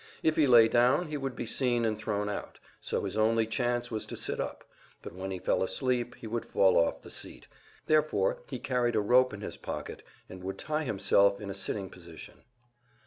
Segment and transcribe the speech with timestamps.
[0.23, 3.91] If he lay down, he would be seen and thrown out, so his only chance
[3.91, 4.63] was to sit up;
[5.03, 7.47] but when he fell asleep, he would fall off the seat
[7.85, 11.87] therefore he carried a rope in his pocket, and would tie himself in a sitting
[11.87, 12.41] position.